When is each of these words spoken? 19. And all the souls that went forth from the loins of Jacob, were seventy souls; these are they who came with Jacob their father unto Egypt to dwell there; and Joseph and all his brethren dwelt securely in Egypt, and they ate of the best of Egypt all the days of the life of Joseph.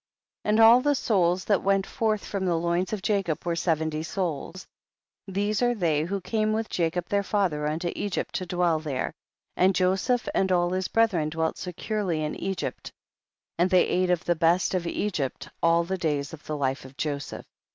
19. 0.45 0.49
And 0.55 0.59
all 0.65 0.81
the 0.81 0.95
souls 0.95 1.45
that 1.45 1.61
went 1.61 1.85
forth 1.85 2.25
from 2.25 2.43
the 2.45 2.57
loins 2.57 2.91
of 2.91 3.03
Jacob, 3.03 3.45
were 3.45 3.55
seventy 3.55 4.01
souls; 4.01 4.65
these 5.27 5.61
are 5.61 5.75
they 5.75 6.05
who 6.05 6.19
came 6.19 6.53
with 6.53 6.69
Jacob 6.71 7.07
their 7.07 7.21
father 7.21 7.67
unto 7.67 7.91
Egypt 7.95 8.33
to 8.33 8.47
dwell 8.47 8.79
there; 8.79 9.13
and 9.55 9.75
Joseph 9.75 10.27
and 10.33 10.51
all 10.51 10.71
his 10.71 10.87
brethren 10.87 11.29
dwelt 11.29 11.59
securely 11.59 12.23
in 12.23 12.33
Egypt, 12.33 12.91
and 13.59 13.69
they 13.69 13.85
ate 13.85 14.09
of 14.09 14.25
the 14.25 14.33
best 14.33 14.73
of 14.73 14.87
Egypt 14.87 15.49
all 15.61 15.83
the 15.83 15.99
days 15.99 16.33
of 16.33 16.43
the 16.47 16.57
life 16.57 16.83
of 16.83 16.97
Joseph. 16.97 17.45